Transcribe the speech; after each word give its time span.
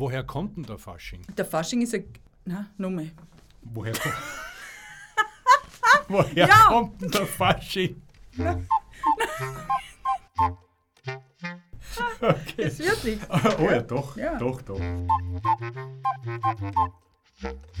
Woher 0.00 0.22
kommt 0.22 0.56
denn 0.56 0.62
der 0.62 0.78
Fasching? 0.78 1.22
Der 1.36 1.44
Fasching 1.44 1.82
ist 1.82 1.92
ein. 1.92 2.04
Na, 2.44 2.70
nochmal. 2.76 3.10
Woher, 3.62 3.92
ko 3.94 4.08
Woher 6.08 6.46
Ja. 6.46 6.66
kommt 6.68 7.02
denn 7.02 7.10
der 7.10 7.26
Fasching? 7.26 8.00
Das 12.56 12.78
wird 12.78 13.02
nichts. 13.04 13.26
Oh 13.58 13.68
ja, 13.68 13.82
doch, 13.82 14.16
Ja. 14.16 14.38
doch, 14.38 14.62
doch. 14.62 14.78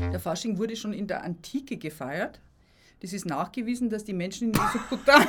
Der 0.00 0.18
Fasching 0.18 0.58
wurde 0.58 0.74
schon 0.74 0.92
in 0.92 1.06
der 1.06 1.22
Antike 1.22 1.76
gefeiert. 1.76 2.40
Das 2.98 3.12
ist 3.12 3.26
nachgewiesen, 3.26 3.90
dass 3.90 4.04
die 4.04 4.12
Menschen 4.12 4.52
in 4.52 4.60
Mesopotamien. 4.60 5.28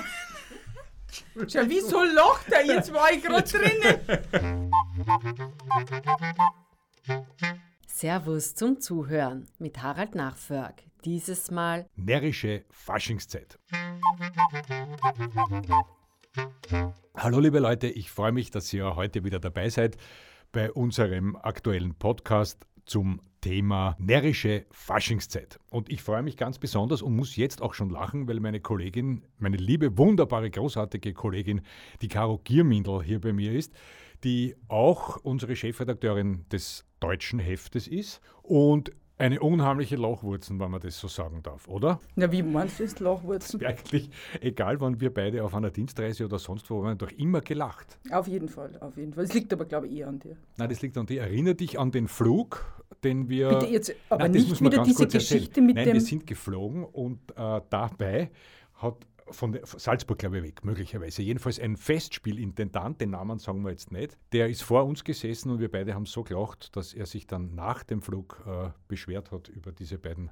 Schau, 1.48 1.60
wieso 1.68 2.04
lacht 2.04 2.52
er? 2.52 2.66
Jetzt 2.66 2.92
war 2.92 3.12
ich 3.12 3.21
gerade 3.24 3.44
drinnen. 3.48 4.71
Servus 8.00 8.56
zum 8.56 8.80
Zuhören 8.80 9.46
mit 9.58 9.84
Harald 9.84 10.16
Nachförg. 10.16 10.84
Dieses 11.04 11.52
Mal 11.52 11.86
Närrische 11.98 12.64
Faschingszeit. 12.70 13.60
Hallo 17.14 17.42
liebe 17.42 17.60
Leute, 17.60 17.88
ich 17.88 18.10
freue 18.10 18.32
mich, 18.32 18.52
dass 18.52 18.71
ihr 18.71 18.96
heute 18.96 19.26
wieder 19.26 19.42
dabei 19.42 19.68
seid 19.68 19.98
bei 20.54 20.71
unserem 20.71 21.36
aktuellen 21.36 21.93
Podcast 21.93 22.66
zum 22.86 23.20
Thema 23.42 23.98
närrische 24.00 24.66
Faschingszeit. 24.71 25.60
Und 25.70 25.90
ich 25.90 26.02
freue 26.02 26.24
mich 26.24 26.38
ganz 26.38 26.57
besonders 26.57 27.02
und 27.02 27.18
muss 27.18 27.36
jetzt 27.36 27.62
auch 27.62 27.74
schon 27.74 27.90
lachen, 27.90 28.29
weil 28.29 28.40
meine 28.40 28.62
Kollegin, 28.62 29.26
meine 29.40 29.57
liebe, 29.57 29.98
wunderbare, 29.98 30.50
großartige 30.50 31.14
Kollegin, 31.14 31.62
die 32.02 32.08
Caro 32.08 32.40
Giermindl 32.45 33.04
hier 33.04 33.20
bei 33.20 33.34
mir 33.34 33.52
ist, 33.52 33.73
die 34.23 34.55
auch 34.67 35.17
unsere 35.17 35.55
Chefredakteurin 35.55 36.45
des 36.52 36.86
deutschen 37.00 37.39
Heftes 37.39 37.88
ist 37.88 38.22
und 38.44 38.92
eine 39.19 39.42
unheimliche 39.42 39.97
Lochwurzen, 39.97 40.59
wenn 40.59 40.72
man 40.72 40.80
das 40.80 40.98
so 40.98 41.09
sagen 41.09 41.44
darf, 41.44 41.67
oder? 41.67 42.00
Na, 42.16 42.31
wie 42.31 42.42
meinst 42.42 42.80
du 42.80 42.84
das 42.84 43.00
Lachwurzen? 43.00 43.64
Eigentlich, 43.66 44.09
egal 44.39 44.80
wann 44.80 45.02
wir 45.02 45.14
beide 45.14 45.44
auf 45.44 45.53
einer 45.53 45.72
Dienstreise 45.72 46.23
oder 46.23 46.39
sonst 46.39 46.70
wo 46.70 46.81
waren, 46.81 46.98
doch 46.98 47.11
immer 47.11 47.42
gelacht. 47.42 48.00
Auf 48.11 48.28
jeden 48.28 48.48
Fall, 48.48 48.78
auf 48.80 48.95
jeden 48.95 49.14
Fall. 49.14 49.26
Es 49.26 49.34
liegt 49.34 49.52
aber, 49.52 49.66
glaube 49.66 49.88
ich, 49.88 49.98
eher 49.98 50.08
an 50.08 50.20
dir. 50.20 50.38
Nein, 50.58 50.70
das 50.70 50.81
liegt 50.81 50.98
an 50.98 51.06
dir. 51.06 51.22
Erinner 51.22 51.54
dich 51.54 51.78
an 51.78 51.92
den 51.92 52.08
Flug, 52.08 52.66
den 53.04 53.28
wir. 53.28 53.50
Bitte 53.50 53.67
jetzt, 53.67 53.94
aber 54.09 54.23
Nein, 54.23 54.33
das 54.33 54.42
nicht 54.44 54.50
muss 54.52 54.61
man 54.61 54.72
wieder 54.72 54.83
diese 54.83 54.95
kurz 54.95 55.14
erzählen. 55.14 55.39
Geschichte 55.42 55.61
mit 55.61 55.76
Nein, 55.76 55.86
dem. 55.86 55.94
wir 55.95 56.02
sind 56.02 56.26
geflogen 56.26 56.86
und 56.86 57.20
äh, 57.36 57.61
dabei 57.70 58.31
hat 58.76 58.95
von 59.32 59.60
Salzburg, 59.64 60.20
glaube 60.20 60.38
ich, 60.38 60.44
weg, 60.44 60.66
möglicherweise. 60.66 61.22
Jedenfalls 61.22 61.60
ein 61.60 61.78
Festspielintendant, 61.78 63.02
den 63.02 63.12
Namen 63.12 63.40
sagen 63.40 63.64
wir 63.64 63.72
jetzt 63.72 63.92
nicht, 63.92 64.18
der 64.32 64.50
ist 64.50 64.64
vor 64.64 64.86
uns 64.86 65.04
gesessen 65.04 65.52
und 65.52 65.60
wir 65.60 65.70
beide 65.72 65.94
haben 65.94 66.06
so 66.06 66.24
gelacht, 66.24 66.76
dass 66.76 66.94
er 66.94 67.06
sich 67.06 67.28
dann 67.28 67.56
nach 67.56 67.84
dem 67.84 68.02
Flug 68.02 68.44
äh, 68.46 68.70
beschwert 68.88 69.32
hat 69.32 69.50
über 69.50 69.72
diese 69.72 69.98
beiden 69.98 70.32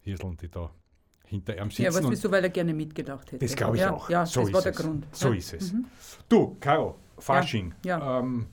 Hirseln, 0.00 0.36
die 0.36 0.48
da 0.48 0.70
hinter 1.24 1.56
ihm 1.58 1.70
sitzen. 1.70 1.82
ja, 1.82 1.94
was 1.94 2.10
wieso, 2.10 2.30
weil 2.30 2.44
er 2.44 2.50
gerne 2.50 2.72
mitgedacht 2.72 3.32
hätte. 3.32 3.44
das 3.44 3.56
glaube 3.56 3.76
ich 3.76 3.82
ja, 3.82 3.92
auch. 3.92 4.08
Ja, 4.08 4.24
so 4.24 4.40
das 4.40 4.48
ist 4.48 4.54
war 4.54 4.62
der 4.62 4.72
es. 4.72 4.78
Grund. 4.78 5.06
So 5.12 5.28
ja. 5.28 5.34
ist 5.34 5.52
es. 5.52 5.72
Mhm. 5.72 5.84
Du, 6.28 6.56
Caro, 6.60 6.96
Fasching. 7.18 7.74
Ja. 7.84 8.20
Ähm, 8.20 8.46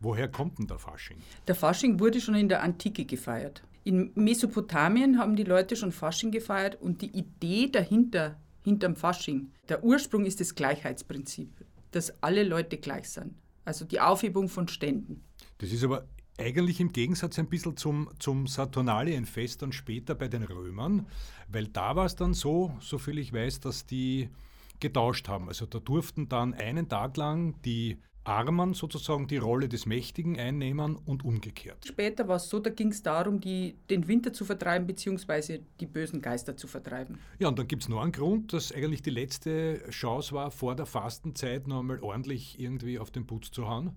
woher 0.00 0.28
kommt 0.28 0.58
denn 0.58 0.66
der 0.66 0.78
Fasching? 0.78 1.18
Der 1.46 1.54
Fasching 1.54 1.98
wurde 1.98 2.20
schon 2.20 2.34
in 2.34 2.48
der 2.48 2.62
Antike 2.62 3.04
gefeiert. 3.04 3.62
In 3.84 4.10
Mesopotamien 4.14 5.18
haben 5.18 5.36
die 5.36 5.44
Leute 5.44 5.76
schon 5.76 5.92
Fasching 5.92 6.30
gefeiert 6.30 6.80
und 6.80 7.02
die 7.02 7.16
Idee 7.16 7.68
dahinter, 7.70 8.36
hinterm 8.66 8.96
Fasching, 8.96 9.52
der 9.68 9.84
Ursprung 9.84 10.26
ist 10.26 10.40
das 10.40 10.56
Gleichheitsprinzip, 10.56 11.64
dass 11.92 12.20
alle 12.20 12.42
Leute 12.42 12.78
gleich 12.78 13.08
sind. 13.08 13.36
Also 13.64 13.84
die 13.84 14.00
Aufhebung 14.00 14.48
von 14.48 14.66
Ständen. 14.66 15.22
Das 15.58 15.70
ist 15.70 15.84
aber 15.84 16.08
eigentlich 16.36 16.80
im 16.80 16.92
Gegensatz 16.92 17.38
ein 17.38 17.48
bisschen 17.48 17.76
zum, 17.76 18.10
zum 18.18 18.48
Saturnalienfest 18.48 19.62
dann 19.62 19.70
später 19.70 20.16
bei 20.16 20.26
den 20.26 20.42
Römern, 20.42 21.06
weil 21.48 21.68
da 21.68 21.94
war 21.94 22.06
es 22.06 22.16
dann 22.16 22.34
so, 22.34 22.76
soviel 22.80 23.18
ich 23.18 23.32
weiß, 23.32 23.60
dass 23.60 23.86
die 23.86 24.30
getauscht 24.80 25.28
haben. 25.28 25.46
Also 25.46 25.64
da 25.66 25.78
durften 25.78 26.28
dann 26.28 26.52
einen 26.52 26.88
Tag 26.88 27.16
lang 27.16 27.62
die 27.62 27.98
Armen 28.26 28.74
sozusagen 28.74 29.26
die 29.26 29.36
Rolle 29.36 29.68
des 29.68 29.86
Mächtigen 29.86 30.38
einnehmen 30.38 30.96
und 30.96 31.24
umgekehrt. 31.24 31.86
Später 31.86 32.26
war 32.28 32.36
es 32.36 32.48
so, 32.48 32.58
da 32.58 32.70
ging 32.70 32.88
es 32.88 33.02
darum, 33.02 33.40
die, 33.40 33.76
den 33.88 34.08
Winter 34.08 34.32
zu 34.32 34.44
vertreiben 34.44 34.86
bzw. 34.86 35.60
die 35.80 35.86
bösen 35.86 36.20
Geister 36.20 36.56
zu 36.56 36.66
vertreiben. 36.66 37.18
Ja, 37.38 37.48
und 37.48 37.58
dann 37.58 37.68
gibt 37.68 37.82
es 37.82 37.88
noch 37.88 38.02
einen 38.02 38.12
Grund, 38.12 38.52
dass 38.52 38.72
eigentlich 38.72 39.02
die 39.02 39.10
letzte 39.10 39.80
Chance 39.90 40.32
war, 40.32 40.50
vor 40.50 40.74
der 40.74 40.86
Fastenzeit 40.86 41.68
noch 41.68 41.80
einmal 41.80 42.00
ordentlich 42.00 42.58
irgendwie 42.58 42.98
auf 42.98 43.10
den 43.10 43.26
Putz 43.26 43.50
zu 43.50 43.68
hauen 43.68 43.96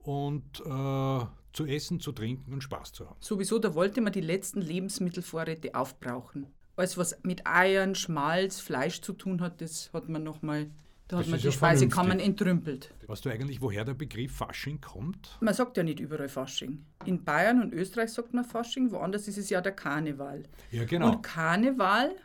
und 0.00 0.60
äh, 0.60 1.26
zu 1.54 1.66
essen, 1.66 2.00
zu 2.00 2.12
trinken 2.12 2.52
und 2.52 2.62
Spaß 2.62 2.92
zu 2.92 3.08
haben. 3.08 3.16
Sowieso, 3.20 3.58
da 3.58 3.74
wollte 3.74 4.00
man 4.00 4.12
die 4.12 4.20
letzten 4.20 4.60
Lebensmittelvorräte 4.60 5.74
aufbrauchen. 5.74 6.46
Alles, 6.76 6.98
was 6.98 7.16
mit 7.22 7.46
Eiern, 7.46 7.94
Schmalz, 7.94 8.60
Fleisch 8.60 9.00
zu 9.00 9.12
tun 9.12 9.40
hat, 9.40 9.60
das 9.60 9.90
hat 9.92 10.08
man 10.08 10.24
nochmal, 10.24 10.70
da 11.08 11.18
Das 11.18 11.26
hat 11.26 11.30
man 11.30 11.40
die 11.40 11.46
ja 11.46 11.52
Speisekammern 11.52 12.18
entrümpelt. 12.18 12.92
Weißt 13.06 13.24
du 13.24 13.30
eigentlich, 13.30 13.60
woher 13.60 13.84
der 13.84 13.94
Begriff 13.94 14.36
Fasching 14.36 14.80
kommt? 14.80 15.36
Man 15.40 15.52
sagt 15.52 15.76
ja 15.76 15.82
nicht 15.82 16.00
überall 16.00 16.28
Fasching. 16.28 16.84
In 17.04 17.22
Bayern 17.22 17.60
und 17.60 17.74
Österreich 17.74 18.10
sagt 18.10 18.32
man 18.32 18.44
Fasching, 18.44 18.90
woanders 18.90 19.28
ist 19.28 19.36
es 19.36 19.50
ja 19.50 19.60
der 19.60 19.72
Karneval. 19.72 20.44
Ja, 20.70 20.84
genau. 20.84 21.10
Und 21.10 21.22
Karneval, 21.22 22.16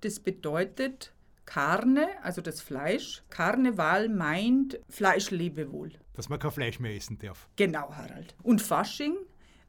das 0.00 0.18
bedeutet 0.18 1.12
Karne, 1.46 2.08
also 2.22 2.40
das 2.40 2.60
Fleisch. 2.60 3.22
Karneval 3.30 4.08
meint 4.08 4.80
Fleischlebewohl. 4.88 5.92
Dass 6.14 6.28
man 6.28 6.38
kein 6.38 6.50
Fleisch 6.50 6.80
mehr 6.80 6.94
essen 6.94 7.18
darf. 7.18 7.48
Genau, 7.56 7.92
Harald. 7.94 8.34
Und 8.42 8.62
Fasching 8.62 9.16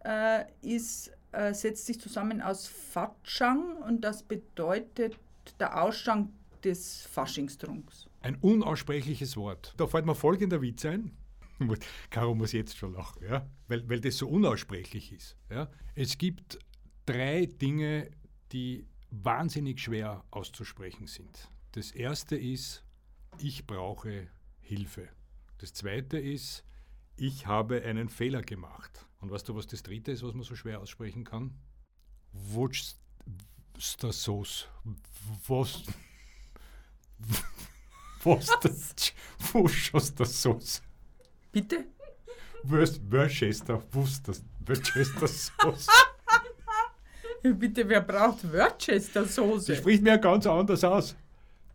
äh, 0.03 0.45
ist, 0.61 1.11
äh, 1.31 1.53
setzt 1.53 1.85
sich 1.85 1.99
zusammen 1.99 2.41
aus 2.41 2.67
Fatschang 2.67 3.77
und 3.77 4.01
das 4.01 4.23
bedeutet 4.23 5.17
der 5.59 5.81
Ausschank 5.83 6.31
des 6.63 7.05
Faschingstrunks. 7.05 8.07
Ein 8.25 8.37
unaussprechliches 8.37 9.37
Wort. 9.37 9.75
Da 9.77 9.85
fällt 9.85 10.07
mir 10.07 10.15
folgender 10.15 10.59
Witz 10.59 10.83
ein. 10.83 11.15
Caro 12.09 12.33
muss 12.33 12.53
jetzt 12.53 12.75
schon 12.75 12.93
lachen, 12.93 13.23
ja? 13.23 13.47
weil, 13.67 13.87
weil 13.87 14.01
das 14.01 14.17
so 14.17 14.27
unaussprechlich 14.27 15.11
ist. 15.11 15.37
Ja? 15.51 15.69
Es 15.93 16.17
gibt 16.17 16.57
drei 17.05 17.45
Dinge, 17.45 18.09
die 18.51 18.87
wahnsinnig 19.11 19.79
schwer 19.79 20.23
auszusprechen 20.31 21.05
sind. 21.05 21.51
Das 21.73 21.91
erste 21.91 22.35
ist, 22.35 22.83
ich 23.37 23.67
brauche 23.67 24.27
Hilfe. 24.59 25.07
Das 25.59 25.73
zweite 25.73 26.17
ist, 26.17 26.65
ich 27.17 27.45
habe 27.45 27.83
einen 27.83 28.09
Fehler 28.09 28.41
gemacht. 28.41 29.05
Und 29.19 29.29
weißt 29.29 29.47
du, 29.49 29.55
was 29.55 29.67
das 29.67 29.83
dritte 29.83 30.11
ist, 30.11 30.23
was 30.23 30.33
man 30.33 30.41
so 30.41 30.55
schwer 30.55 30.81
aussprechen 30.81 31.25
kann? 31.25 31.53
Wutsch 32.31 32.95
das 33.99 34.23
Sauce. 34.23 34.67
Was? 35.47 35.83
Der 38.25 40.25
Sauce. 40.27 40.81
Bitte? 41.51 41.85
Worcester, 42.63 43.83
Worcester, 43.91 44.33
Worcester 44.65 45.27
Sauce. 45.27 45.87
Bitte, 47.43 47.87
wer 47.87 48.01
braucht 48.01 48.43
Das 48.43 48.51
Worcester-Soße? 48.51 49.75
spricht 49.75 50.01
mir 50.01 50.11
ja 50.11 50.17
ganz 50.17 50.47
anders 50.47 50.83
aus. 50.83 51.15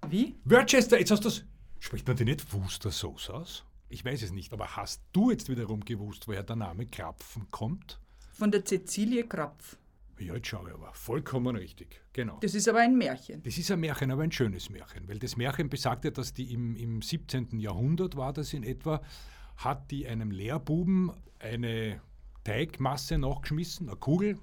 Wie? 0.09 0.35
Worcester, 0.45 0.99
jetzt 0.99 1.13
hast 1.13 1.25
du 1.25 1.29
das. 1.29 1.45
Spricht 1.79 2.07
man 2.09 2.17
die 2.17 2.25
nicht 2.25 2.53
Worcester 2.53 2.91
Sauce 2.91 3.31
aus? 3.31 3.65
Ich 3.89 4.05
weiß 4.05 4.23
es 4.23 4.33
nicht, 4.33 4.53
aber 4.53 4.77
hast 4.77 5.01
du 5.13 5.31
jetzt 5.31 5.49
wiederum 5.49 5.85
gewusst, 5.85 6.27
woher 6.27 6.43
der 6.43 6.57
Name 6.57 6.87
Krapfen 6.87 7.49
kommt? 7.51 8.01
Von 8.33 8.51
der 8.51 8.65
Cäcilie 8.65 9.27
Krapf. 9.27 9.77
Ja, 10.21 10.35
jetzt 10.35 10.49
schau 10.49 10.67
ich 10.67 10.75
aber. 10.75 10.93
Vollkommen 10.93 11.57
richtig. 11.57 12.01
Genau. 12.13 12.39
Das 12.41 12.55
ist 12.55 12.69
aber 12.69 12.81
ein 12.81 12.97
Märchen. 12.97 13.43
Das 13.43 13.57
ist 13.57 13.71
ein 13.71 13.81
Märchen, 13.81 14.11
aber 14.11 14.23
ein 14.23 14.33
schönes 14.33 14.71
Märchen, 14.71 15.09
weil 15.09 15.19
das 15.19 15.37
Märchen 15.37 15.69
besagt 15.69 16.05
ja, 16.05 16.11
dass 16.11 16.33
die 16.33 16.53
im, 16.53 16.77
im 16.77 17.03
17. 17.03 17.59
Jahrhundert 17.59 18.17
war 18.17 18.33
das 18.33 18.53
in 18.53 18.63
etwa, 18.63 19.03
hat 19.57 19.91
die 19.91 20.07
einem 20.07 20.31
Lehrbuben 20.31 21.13
eine 21.39 22.01
Teigmasse 22.45 23.19
nachgeschmissen, 23.19 23.89
eine 23.89 23.97
Kugel, 23.97 24.39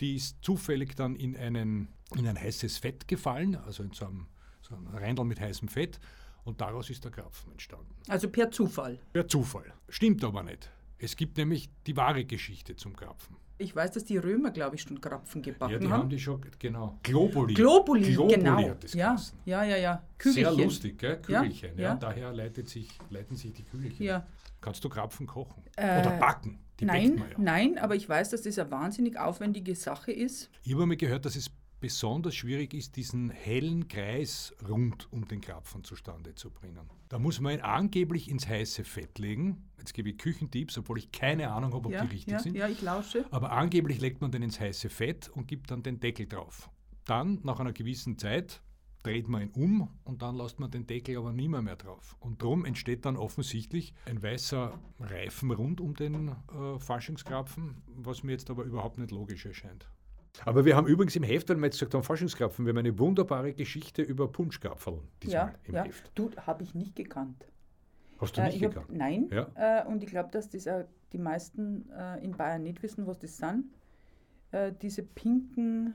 die 0.00 0.16
ist 0.16 0.38
zufällig 0.42 0.96
dann 0.96 1.16
in, 1.16 1.36
einen, 1.36 1.88
in 2.16 2.26
ein 2.26 2.38
heißes 2.38 2.78
Fett 2.78 3.06
gefallen, 3.06 3.56
also 3.56 3.82
in 3.82 3.92
so 3.92 4.06
einem, 4.06 4.26
so 4.62 4.74
einem 4.74 4.88
Reindl 4.88 5.24
mit 5.24 5.40
heißem 5.40 5.68
Fett 5.68 6.00
und 6.44 6.60
daraus 6.60 6.90
ist 6.90 7.04
der 7.04 7.10
Krapfen 7.10 7.52
entstanden. 7.52 7.94
Also 8.08 8.28
per 8.28 8.50
Zufall. 8.50 8.98
Per 9.12 9.28
Zufall. 9.28 9.72
Stimmt 9.88 10.24
aber 10.24 10.42
nicht. 10.42 10.70
Es 11.02 11.16
gibt 11.16 11.38
nämlich 11.38 11.70
die 11.86 11.96
wahre 11.96 12.24
Geschichte 12.24 12.76
zum 12.76 12.94
Krapfen. 12.94 13.36
Ich 13.56 13.74
weiß, 13.76 13.92
dass 13.92 14.04
die 14.04 14.16
Römer, 14.16 14.50
glaube 14.50 14.76
ich, 14.76 14.82
schon 14.82 15.00
Krapfen 15.00 15.42
gebacken 15.42 15.72
Ja, 15.72 15.78
die 15.78 15.86
haben. 15.86 15.92
haben 16.02 16.08
die 16.10 16.18
schon, 16.18 16.40
genau. 16.58 16.98
Globuli. 17.02 17.54
Globuli, 17.54 18.12
Globuli 18.12 18.36
genau. 18.36 18.68
hat 18.68 18.84
das 18.84 18.94
ja, 18.94 19.16
ja, 19.44 19.64
ja, 19.64 19.76
ja. 19.76 20.02
Sehr 20.18 20.32
Kügelchen. 20.32 20.64
lustig, 20.64 20.98
gell? 20.98 21.20
Ja, 21.28 21.40
Kügelchen. 21.42 21.76
Ja, 21.78 21.82
ja. 21.82 21.94
Daher 21.94 22.32
leitet 22.32 22.68
sich, 22.68 22.88
leiten 23.10 23.36
sich 23.36 23.52
die 23.52 23.64
Kügelchen. 23.64 24.04
Ja. 24.06 24.26
Kannst 24.60 24.82
du 24.84 24.88
Krapfen 24.88 25.26
kochen? 25.26 25.62
Äh, 25.76 26.00
Oder 26.00 26.18
backen? 26.18 26.58
Die 26.80 26.86
Nein, 26.86 27.18
ja. 27.18 27.24
nein, 27.36 27.78
aber 27.78 27.94
ich 27.94 28.08
weiß, 28.08 28.30
dass 28.30 28.42
das 28.42 28.58
eine 28.58 28.70
wahnsinnig 28.70 29.18
aufwendige 29.18 29.74
Sache 29.74 30.12
ist. 30.12 30.50
Ich 30.64 30.72
habe 30.72 30.86
mal 30.86 30.96
gehört, 30.96 31.26
dass 31.26 31.36
es 31.36 31.50
besonders 31.80 32.34
schwierig 32.34 32.74
ist, 32.74 32.96
diesen 32.96 33.30
hellen 33.30 33.88
Kreis 33.88 34.54
rund 34.68 35.12
um 35.12 35.26
den 35.26 35.40
Krapfen 35.40 35.82
zustande 35.82 36.34
zu 36.34 36.50
bringen. 36.50 36.88
Da 37.08 37.18
muss 37.18 37.40
man 37.40 37.54
ihn 37.54 37.60
angeblich 37.60 38.30
ins 38.30 38.46
heiße 38.46 38.84
Fett 38.84 39.18
legen. 39.18 39.68
Jetzt 39.78 39.94
gebe 39.94 40.10
ich 40.10 40.18
Küchentipps, 40.18 40.78
obwohl 40.78 40.98
ich 40.98 41.10
keine 41.10 41.50
Ahnung 41.50 41.72
habe, 41.72 41.86
ob 41.88 41.92
ja, 41.92 42.04
die 42.04 42.12
richtig 42.12 42.32
ja, 42.32 42.38
sind. 42.38 42.56
Ja, 42.56 42.68
ich 42.68 42.82
lausche. 42.82 43.24
Aber 43.30 43.52
angeblich 43.52 44.00
legt 44.00 44.20
man 44.20 44.30
den 44.30 44.42
ins 44.42 44.60
heiße 44.60 44.90
Fett 44.90 45.28
und 45.28 45.48
gibt 45.48 45.70
dann 45.70 45.82
den 45.82 45.98
Deckel 46.00 46.26
drauf. 46.26 46.70
Dann, 47.06 47.40
nach 47.42 47.58
einer 47.58 47.72
gewissen 47.72 48.18
Zeit, 48.18 48.62
dreht 49.02 49.28
man 49.28 49.42
ihn 49.42 49.50
um 49.50 49.88
und 50.04 50.22
dann 50.22 50.36
lässt 50.36 50.60
man 50.60 50.70
den 50.70 50.86
Deckel 50.86 51.16
aber 51.16 51.32
nie 51.32 51.48
mehr, 51.48 51.62
mehr 51.62 51.76
drauf. 51.76 52.16
Und 52.20 52.42
darum 52.42 52.64
entsteht 52.64 53.06
dann 53.06 53.16
offensichtlich 53.16 53.94
ein 54.04 54.22
weißer 54.22 54.78
Reifen 55.00 55.50
rund 55.50 55.80
um 55.80 55.94
den 55.94 56.28
äh, 56.28 56.78
Faschingskrapfen, 56.78 57.82
was 57.96 58.22
mir 58.22 58.32
jetzt 58.32 58.50
aber 58.50 58.64
überhaupt 58.64 58.98
nicht 58.98 59.10
logisch 59.10 59.46
erscheint. 59.46 59.88
Aber 60.44 60.64
wir 60.64 60.76
haben 60.76 60.86
übrigens 60.86 61.16
im 61.16 61.22
Heft, 61.22 61.48
weil 61.48 61.56
wir 61.56 61.64
jetzt 61.66 61.74
gesagt 61.74 61.94
haben, 61.94 62.02
Faschingskrapfen, 62.02 62.64
wir 62.64 62.70
haben 62.70 62.78
eine 62.78 62.98
wunderbare 62.98 63.52
Geschichte 63.52 64.02
über 64.02 64.28
Punschkrapfen 64.28 65.00
diesmal 65.22 65.48
Ja, 65.48 65.54
im 65.64 65.74
ja. 65.74 65.84
Heft. 65.84 66.10
Du, 66.14 66.30
habe 66.46 66.62
ich 66.62 66.74
nicht 66.74 66.96
gekannt. 66.96 67.46
Hast 68.18 68.36
du 68.36 68.40
Äh, 68.40 68.46
nicht 68.46 68.56
ich 68.56 68.64
hab, 68.64 68.74
gekannt? 68.74 68.92
nein. 68.96 69.28
Ja. 69.30 69.82
Äh, 69.82 69.86
und 69.86 70.02
ich 70.02 70.10
glaube, 70.10 70.30
dass 70.30 70.48
das 70.48 70.68
die 71.12 71.18
meisten 71.18 71.90
äh, 71.90 72.22
in 72.24 72.36
Bayern 72.36 72.62
nicht 72.62 72.82
wissen, 72.82 73.06
was 73.06 73.18
das 73.18 73.36
sind. 73.36 73.64
Äh, 74.52 74.72
diese 74.80 75.02
pinken 75.02 75.94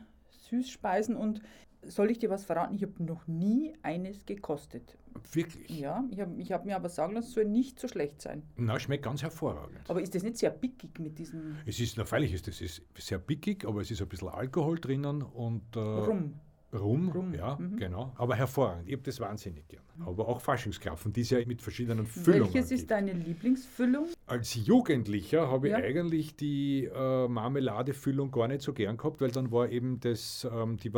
Süßspeisen. 0.50 1.16
Und 1.16 1.42
soll 1.88 2.12
ich 2.12 2.20
dir 2.20 2.30
was 2.30 2.46
verraten? 2.46 2.76
Ich 2.76 2.82
habe 2.84 3.04
noch 3.04 3.28
nie 3.28 3.74
eines 3.82 4.26
gekostet. 4.26 4.98
Wirklich? 5.32 5.70
Ja, 5.80 6.04
ich 6.12 6.20
habe 6.20 6.44
hab 6.44 6.66
mir 6.66 6.76
aber 6.76 6.90
sagen 6.90 7.14
lassen, 7.14 7.28
es 7.28 7.34
soll 7.34 7.46
nicht 7.46 7.80
so 7.80 7.88
schlecht 7.88 8.22
sein. 8.22 8.44
Na, 8.58 8.80
schmeckt 8.80 9.04
ganz 9.04 9.22
hervorragend. 9.24 9.80
Aber 9.88 10.02
ist 10.02 10.14
das 10.14 10.24
nicht 10.24 10.38
sehr 10.38 10.50
pickig 10.50 11.00
mit 11.00 11.18
diesem 11.18 11.56
Es 11.66 11.80
ist, 11.80 11.98
na 11.98 12.04
freilich 12.06 12.34
ist 12.34 12.48
es 12.48 12.62
ist 12.62 12.82
sehr 12.98 13.20
pickig, 13.20 13.66
aber 13.66 13.82
es 13.82 13.92
ist 13.92 14.02
ein 14.02 14.08
bisschen 14.10 14.28
Alkohol 14.30 14.78
drinnen 14.80 15.22
und 15.22 15.64
äh, 15.76 15.80
Rum? 15.80 16.34
Rum, 16.74 17.10
Rum, 17.10 17.34
ja, 17.34 17.56
mhm. 17.56 17.78
genau. 17.78 18.12
Aber 18.18 18.36
hervorragend. 18.36 18.88
Ich 18.88 18.94
habe 18.94 19.04
das 19.04 19.20
wahnsinnig 19.22 19.66
gern. 19.70 19.84
Aber 20.06 20.28
auch 20.28 20.42
Faschingskrapfen, 20.42 21.14
die 21.14 21.22
es 21.22 21.30
ja 21.30 21.40
mit 21.46 21.62
verschiedenen 21.62 22.06
Füllungen 22.06 22.54
Welches 22.54 22.72
ist 22.72 22.80
gibt. 22.80 22.92
deine 22.92 23.14
Lieblingsfüllung? 23.14 24.08
Als 24.28 24.56
Jugendlicher 24.56 25.50
habe 25.50 25.70
Ja. 25.70 25.78
ich 25.80 25.86
eigentlich 25.86 26.36
die 26.36 26.84
äh, 26.94 27.28
Marmeladefüllung 27.30 28.30
gar 28.32 28.50
nicht 28.50 28.62
so 28.62 28.74
gern 28.74 28.98
gehabt, 28.98 29.22
weil 29.22 29.32
dann 29.32 29.52
war 29.54 29.70
eben 29.70 30.02
das, 30.02 30.46
ähm, 30.52 30.76
die 30.76 30.94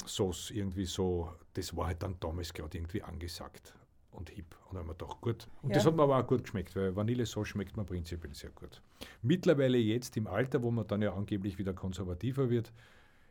Vanillesauce 0.00 0.50
irgendwie 0.50 0.84
so, 0.84 1.30
das 1.54 1.76
war 1.76 1.86
halt 1.88 2.02
dann 2.02 2.16
damals 2.20 2.52
gerade 2.52 2.76
irgendwie 2.76 3.02
angesagt 3.02 3.74
und 4.10 4.30
hip. 4.30 4.56
Und 4.68 4.74
dann 4.74 4.80
haben 4.80 4.88
wir 4.88 4.94
gedacht, 4.94 5.20
gut. 5.20 5.48
Und 5.62 5.70
Ja. 5.70 5.74
das 5.76 5.86
hat 5.86 5.94
mir 5.94 6.02
aber 6.02 6.18
auch 6.18 6.26
gut 6.26 6.42
geschmeckt, 6.42 6.74
weil 6.76 6.94
Vanillesauce 6.94 7.48
schmeckt 7.48 7.76
mir 7.76 7.84
prinzipiell 7.84 8.34
sehr 8.34 8.50
gut. 8.50 8.82
Mittlerweile 9.22 9.78
jetzt 9.78 10.16
im 10.16 10.26
Alter, 10.26 10.62
wo 10.62 10.70
man 10.70 10.86
dann 10.86 11.02
ja 11.02 11.14
angeblich 11.14 11.58
wieder 11.58 11.72
konservativer 11.72 12.50
wird, 12.50 12.72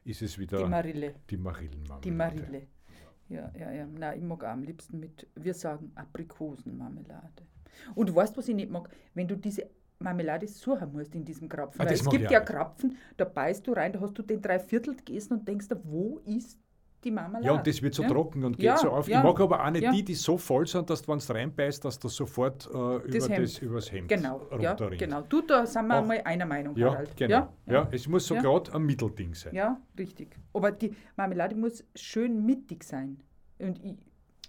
ist 0.03 0.21
es 0.21 0.37
wieder 0.39 0.57
Die 0.63 0.69
Marille. 0.69 1.15
die 1.29 1.37
Marillenmarmelade. 1.37 2.01
Die 2.01 2.11
Marille. 2.11 2.67
Ja, 3.29 3.51
ja, 3.57 3.71
ja. 3.71 3.85
Nein, 3.85 4.17
ich 4.19 4.23
mag 4.25 4.43
auch 4.43 4.49
am 4.49 4.63
liebsten 4.63 4.99
mit, 4.99 5.27
wir 5.35 5.53
sagen 5.53 5.91
Aprikosenmarmelade. 5.95 7.43
Und 7.95 8.09
du 8.09 8.15
weißt, 8.15 8.35
was 8.37 8.47
ich 8.49 8.55
nicht 8.55 8.69
mag? 8.69 8.89
Wenn 9.13 9.27
du 9.27 9.37
diese 9.37 9.69
Marmelade 10.01 10.48
suchen 10.48 10.92
musst 10.92 11.13
in 11.15 11.24
diesem 11.25 11.48
Krapfen. 11.50 11.81
Ah, 11.81 11.89
es 11.89 12.07
gibt 12.09 12.30
ja. 12.31 12.39
Krapfen, 12.42 12.98
da 13.18 13.25
beißt 13.25 13.65
du 13.68 13.74
rein, 13.74 13.94
da 13.94 14.00
hast 14.01 14.18
du 14.18 14.21
den 14.24 14.42
Dreiviertel 14.42 14.95
gegessen 14.95 15.33
und 15.33 15.48
denkst 15.48 15.68
wo 15.83 16.19
ist 16.25 16.57
die 17.03 17.09
Marmelade? 17.12 17.45
Ja, 17.48 17.53
und 17.53 17.65
das 17.65 17.81
wird 17.81 17.95
so 17.95 18.03
Ja? 18.03 18.09
trocken 18.09 18.44
und 18.44 18.57
geht 18.57 18.65
Ja, 18.65 18.77
so 18.77 18.89
auf. 18.92 19.07
ja, 19.07 19.18
Ich 19.19 19.24
mag 19.24 19.39
aber 19.39 19.65
auch 19.65 19.71
nicht 19.71 19.92
die, 19.92 20.03
die 20.03 20.13
so 20.13 20.38
voll 20.38 20.68
sind, 20.68 20.88
dass 20.89 21.01
du, 21.01 21.12
wenn 21.12 21.18
du 21.19 21.33
reinbeißt, 21.33 21.83
dass 21.83 21.98
das 21.98 22.13
sofort 22.15 22.68
äh, 22.68 22.69
über 22.69 23.00
Das 23.07 23.27
Hemd. 23.30 23.44
das 23.44 23.57
übers 23.59 23.92
Hemd 23.92 24.07
Genau, 24.09 24.42
ja, 24.59 24.69
runterrinnt. 24.71 25.00
genau. 25.00 25.21
Du, 25.21 25.42
da 25.42 25.65
sind 25.65 25.88
wir 25.88 26.00
Auch- 26.00 26.06
mal 26.06 26.21
einer 26.24 26.45
Meinung, 26.45 26.75
Ja, 26.77 26.92
Harald. 26.92 27.18
genau. 27.18 27.48
Ja, 27.65 27.88
es 27.92 28.07
muss 28.07 28.27
so 28.27 28.36
gerade 28.36 28.71
ein 28.75 28.83
Mittelding 28.83 29.33
sein. 29.33 29.56
ja, 29.56 29.81
richtig. 29.98 30.38
Aber 30.53 30.71
die 30.71 30.94
Marmelade 31.18 31.56
muss 31.56 31.83
schön 31.95 32.45
mittig 32.45 32.83
sein. 32.83 33.18
Und 33.57 33.83
ich, 33.83 33.98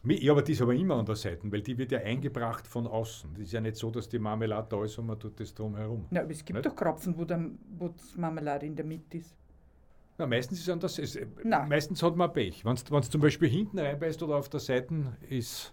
Ja, 0.04 0.32
aber 0.32 0.42
die 0.42 0.52
ist 0.52 0.60
aber 0.62 0.74
immer 0.74 0.96
an 0.96 1.06
der 1.06 1.14
Seite, 1.14 1.50
weil 1.52 1.62
die 1.62 1.78
wird 1.78 1.92
ja 1.92 2.00
eingebracht 2.00 2.66
von 2.66 2.86
außen. 2.88 3.34
Das 3.34 3.44
ist 3.44 3.52
ja 3.52 3.60
nicht 3.60 3.76
so, 3.76 3.90
dass 3.90 4.08
die 4.08 4.18
Marmelade 4.18 4.66
da 4.68 4.84
ist 4.84 4.98
und 4.98 5.06
man 5.06 5.18
tut 5.18 5.38
das 5.38 5.54
drum 5.54 5.76
herum. 5.76 6.06
na, 6.10 6.22
aber 6.22 6.30
es 6.32 6.44
gibt 6.44 6.56
Nicht? 6.56 6.66
doch 6.66 6.74
Krapfen, 6.74 7.16
wo, 7.16 7.24
der, 7.24 7.40
wo 7.78 7.88
das 7.88 8.16
Marmelade 8.16 8.66
in 8.66 8.74
der 8.74 8.84
Mitte 8.84 9.18
ist. 9.18 9.36
Na, 10.18 10.26
meistens 10.26 10.58
ist 10.58 10.64
es 10.66 10.72
anders. 10.72 10.98
Es, 10.98 11.18
Nein. 11.44 11.68
meistens 11.68 12.02
hat 12.02 12.16
man 12.16 12.32
Pech. 12.32 12.64
Wenn 12.64 12.74
du 12.74 13.00
zum 13.02 13.20
Beispiel 13.20 13.48
hinten 13.48 13.78
reinbeißt 13.78 14.22
oder 14.24 14.36
auf 14.36 14.48
der 14.48 14.60
Seite, 14.60 15.16
ist. 15.30 15.72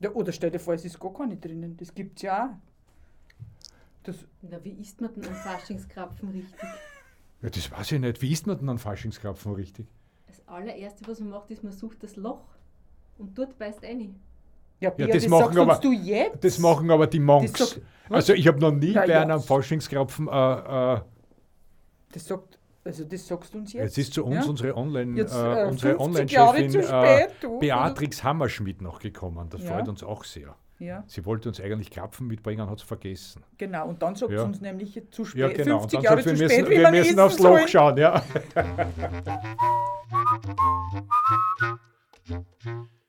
Ja, 0.00 0.10
oder 0.12 0.32
stell 0.32 0.50
dir 0.50 0.58
vor, 0.58 0.74
es 0.74 0.84
ist 0.84 0.98
gar 0.98 1.12
keine 1.12 1.36
drinnen. 1.36 1.76
Das 1.76 1.94
gibt 1.94 2.16
es 2.16 2.22
ja 2.22 2.46
auch. 2.46 2.56
Das, 4.04 4.16
Na, 4.42 4.62
wie 4.64 4.72
isst 4.72 5.00
man 5.02 5.12
denn 5.14 5.24
einen 5.24 5.34
Faschingskrapfen 5.34 6.30
richtig? 6.30 6.68
Ja, 7.42 7.50
das 7.50 7.70
weiß 7.70 7.92
ich 7.92 8.00
nicht. 8.00 8.22
Wie 8.22 8.32
isst 8.32 8.46
man 8.46 8.58
denn 8.58 8.68
einen 8.70 8.78
Faschingskrapfen 8.78 9.52
richtig? 9.52 9.86
Das 10.26 10.46
allererste, 10.48 11.06
was 11.06 11.20
man 11.20 11.28
macht, 11.30 11.50
ist, 11.50 11.62
man 11.62 11.72
sucht 11.72 12.02
das 12.02 12.16
Loch 12.16 12.44
und 13.18 13.36
dort 13.38 13.56
beißt 13.58 13.82
rein. 13.82 14.00
ja, 14.80 14.80
Ja, 14.80 14.90
Bea, 14.90 15.06
das 15.06 15.22
das, 15.22 15.28
machen 15.30 15.44
sagst 15.54 15.58
aber- 15.58 15.78
du 15.80 15.92
jetzt? 15.92 16.44
Das 16.44 16.58
machen 16.58 16.90
aber 16.90 17.06
die 17.06 17.20
Monks. 17.20 17.52
Sagt- 17.58 17.80
also 18.10 18.34
ich 18.34 18.46
habe 18.46 18.58
noch 18.58 18.72
nie 18.72 18.92
Na 18.94 19.02
bei 19.02 19.08
ja. 19.08 19.22
einem 19.22 19.40
Faschingskrapfen 19.40 20.28
äh, 20.28 20.94
äh, 20.94 21.00
Das 22.12 22.26
sagt, 22.26 22.58
also 22.84 23.04
das 23.04 23.26
sagst 23.26 23.54
du 23.54 23.58
uns 23.58 23.72
jetzt. 23.72 23.82
Jetzt 23.82 23.98
ist 23.98 24.12
zu 24.14 24.24
uns 24.26 24.44
ja? 24.44 24.50
unsere 24.50 24.76
Online, 24.76 25.16
Jetzt, 25.16 25.34
äh, 25.34 25.62
äh, 25.62 25.66
unsere 25.68 25.96
50 25.96 26.30
Jahre 26.32 26.48
Online-Chefin 26.58 26.70
zu 26.70 26.78
äh, 26.80 26.82
spät, 27.22 27.30
du. 27.40 27.58
Beatrix 27.60 28.22
Hammerschmidt 28.22 28.82
noch 28.82 28.98
gekommen. 28.98 29.48
Das 29.48 29.62
Ja. 29.62 29.70
freut 29.72 29.88
uns 29.88 30.02
auch 30.02 30.22
sehr. 30.24 30.54
Ja, 30.80 31.02
Sie 31.06 31.24
wollte 31.24 31.48
uns 31.48 31.60
eigentlich 31.60 31.90
Krapfen 31.90 32.26
mitbringen, 32.26 32.68
hat 32.68 32.78
es 32.78 32.82
vergessen. 32.82 33.42
genau. 33.56 33.88
Und 33.88 34.02
dann 34.02 34.16
sagt 34.16 34.32
Ja. 34.32 34.40
sie 34.40 34.44
uns 34.44 34.60
nämlich 34.60 35.00
zu 35.12 35.24
spät. 35.24 35.40
Ja, 35.40 35.48
genau. 35.48 35.78
50 35.78 35.98
Und 35.98 36.02
Jahre 36.04 36.16
sagt, 36.22 36.26
wir 36.26 36.36
zu 36.36 36.42
müssen, 36.42 36.54
spät, 36.66 36.70
wie 36.70 36.76
wir 36.76 36.82
man 36.82 36.92
müssen 36.92 37.20
aufs 37.20 37.36
soll. 37.38 37.60
Loch 37.60 37.68
schauen. 37.68 37.96
Ja. 37.96 38.22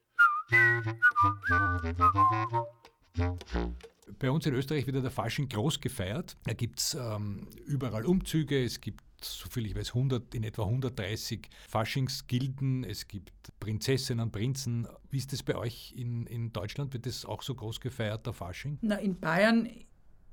Bei 4.20 4.30
uns 4.30 4.46
in 4.46 4.54
Österreich 4.54 4.86
wird 4.86 5.04
der 5.04 5.12
Fasching 5.12 5.50
groß 5.50 5.82
gefeiert. 5.82 6.38
Da 6.44 6.54
gibt 6.54 6.80
es 6.80 6.94
ähm, 6.94 7.48
überall 7.66 8.06
Umzüge, 8.06 8.64
es 8.64 8.80
gibt, 8.80 9.02
soviel 9.22 9.66
ich 9.66 9.76
weiß, 9.76 9.90
100, 9.90 10.36
in 10.36 10.44
etwa 10.44 10.64
130 10.64 11.50
Faschingsgilden, 11.68 12.84
es 12.84 13.08
gibt 13.08 13.32
Prinzessinnen, 13.60 14.32
Prinzen. 14.32 14.88
Wie 15.10 15.18
ist 15.18 15.34
das 15.34 15.42
bei 15.44 15.56
euch 15.56 15.94
in, 15.98 16.28
in 16.28 16.54
Deutschland? 16.54 16.94
Wird 16.94 17.06
das 17.06 17.26
auch 17.26 17.42
so 17.42 17.56
groß 17.56 17.80
gefeiert, 17.80 18.26
der 18.26 18.34
Fasching? 18.34 18.78
Na, 18.82 18.96
in 18.96 19.20
Bayern, 19.20 19.70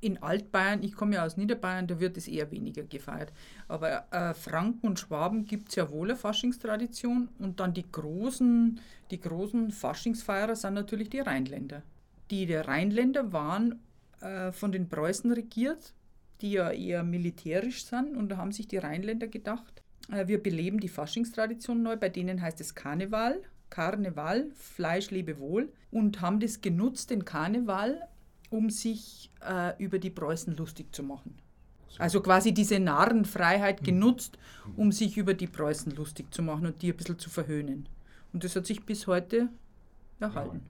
in 0.03 0.21
Altbayern, 0.21 0.83
ich 0.83 0.95
komme 0.95 1.15
ja 1.15 1.25
aus 1.25 1.37
Niederbayern, 1.37 1.87
da 1.87 2.01
wird 2.01 2.17
es 2.17 2.27
eher 2.27 2.51
weniger 2.51 2.83
gefeiert. 2.83 3.33
Aber 3.69 4.05
äh, 4.11 4.35
Franken 4.35 4.89
und 4.89 4.99
Schwaben 4.99 5.45
gibt 5.45 5.69
es 5.69 5.77
ja 5.77 5.91
wohl 5.91 6.11
eine 6.11 6.17
Faschingstradition. 6.17 7.29
Und 7.39 7.61
dann 7.61 7.73
die 7.73 7.91
großen, 7.91 8.81
die 9.13 9.21
großen 9.21 9.71
Faschingsfeierer 9.71 10.57
sind 10.57 10.75
natürlich 10.75 11.09
die 11.09 11.21
Rheinländer. 11.21 11.83
Die 12.33 12.47
der 12.47 12.67
Rheinländer 12.67 13.33
waren 13.33 13.81
äh, 14.21 14.51
von 14.51 14.73
den 14.73 14.89
Preußen 14.89 15.31
regiert, 15.31 15.95
die 16.41 16.53
ja 16.53 16.73
eher 16.73 17.05
militärisch 17.05 17.85
sind. 17.85 18.17
Und 18.17 18.29
da 18.29 18.39
haben 18.39 18.51
sich 18.51 18.67
die 18.67 18.79
Rheinländer 18.79 19.29
gedacht, 19.29 19.83
äh, 20.11 20.27
wir 20.27 20.43
beleben 20.43 20.81
die 20.81 20.89
Faschingstradition 20.89 21.81
neu. 21.81 21.97
Bei 21.97 22.09
denen 22.09 22.43
heißt 22.43 22.61
es 22.61 22.75
Karneval. 22.75 23.41
Karneval, 23.71 24.51
Fleisch 24.57 25.13
lebe 25.13 25.39
wohl. 25.39 25.73
Und 25.93 26.21
haben 26.21 26.41
das 26.41 26.61
genutzt, 26.61 27.11
den 27.11 27.25
Karneval, 27.25 28.01
um 28.53 28.71
sich 28.71 29.31
äh, 29.41 29.83
über 29.83 29.99
die 29.99 30.11
Preußen 30.11 30.57
lustig 30.57 30.95
zu 30.95 31.03
machen. 31.03 31.39
Also 31.99 32.21
quasi 32.23 32.55
diese 32.55 32.79
Narrenfreiheit 32.79 33.85
genutzt, 33.85 34.39
um 34.77 34.93
sich 34.93 35.17
über 35.17 35.35
die 35.35 35.47
Preußen 35.47 35.95
lustig 35.95 36.33
zu 36.33 36.43
machen 36.43 36.67
und 36.67 36.81
die 36.81 36.91
ein 36.91 36.97
bisschen 36.97 37.19
zu 37.19 37.29
verhöhnen. 37.29 37.89
Und 38.33 38.45
das 38.45 38.57
hat 38.57 38.67
sich 38.67 38.85
bis 38.85 39.07
heute 39.07 39.51
erhalten. 40.21 40.63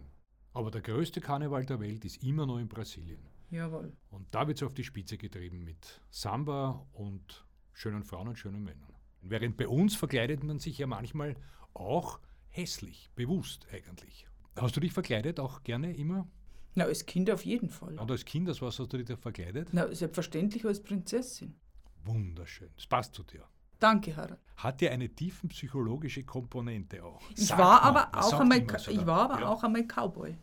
Aber 0.53 0.71
der 0.71 0.81
größte 0.81 1.21
Karneval 1.21 1.65
der 1.65 1.81
Welt 1.81 2.05
ist 2.05 2.23
immer 2.25 2.45
noch 2.47 2.59
in 2.59 2.69
Brasilien. 2.69 3.21
Jawohl. 3.51 3.93
Und 4.11 4.27
da 4.33 4.49
wird 4.49 4.59
es 4.59 4.63
auf 4.63 4.75
die 4.75 4.85
Spitze 4.85 5.17
getrieben 5.17 5.63
mit 5.63 6.01
Samba 6.11 6.87
und 6.93 7.47
schönen 7.73 8.03
Frauen 8.03 8.29
und 8.29 8.39
schönen 8.39 8.65
Männern. 8.65 8.93
Während 9.21 9.57
bei 9.57 9.69
uns 9.69 9.95
verkleidet 9.95 10.43
man 10.43 10.59
sich 10.59 10.79
ja 10.79 10.87
manchmal 10.87 11.37
auch 11.73 12.19
hässlich, 12.49 13.11
bewusst 13.15 13.67
eigentlich. 13.73 14.27
Hast 14.57 14.77
du 14.77 14.81
dich 14.81 14.93
verkleidet 14.93 15.39
auch 15.39 15.63
gerne 15.63 15.95
immer? 15.95 16.27
Na, 16.75 16.85
als 16.85 17.05
Kind 17.07 17.31
auf 17.31 17.45
jeden 17.45 17.69
Fall. 17.69 17.99
Und 17.99 18.11
als 18.11 18.25
Kind, 18.25 18.49
als 18.49 18.63
was 18.63 18.79
hast 18.79 18.93
du 18.93 18.97
dich 18.97 19.07
da 19.07 19.17
verkleidet? 19.17 19.69
Na, 19.73 19.93
selbstverständlich 19.95 20.65
als 20.65 20.83
Prinzessin. 20.83 21.55
Wunderschön. 22.05 22.71
Das 22.77 22.87
passt 22.87 23.15
zu 23.15 23.23
dir. 23.23 23.45
Danke, 23.79 24.17
Harald. 24.17 24.39
Hat 24.57 24.81
ja 24.81 24.91
eine 24.91 25.09
tiefenpsychologische 25.09 26.23
Komponente 26.25 27.05
auch. 27.05 27.21
Ich 27.37 27.47
Sagt 27.49 27.61
war 27.61 27.81
man. 27.81 27.97
aber 27.97 28.11
Man 28.13 28.25
auch 28.25 28.41
einmal, 28.41 28.61
sogar. 28.61 28.89
ich 28.89 29.07
war 29.07 29.31
aber 29.31 29.41
Ja. 29.41 29.49
auch 29.49 29.63
einmal 29.65 29.83
Cowboy. 29.85 30.37